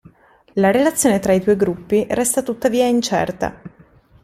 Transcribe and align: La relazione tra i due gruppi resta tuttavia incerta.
La 0.53 0.71
relazione 0.71 1.19
tra 1.19 1.31
i 1.31 1.39
due 1.41 1.55
gruppi 1.55 2.07
resta 2.09 2.41
tuttavia 2.41 2.87
incerta. 2.87 3.61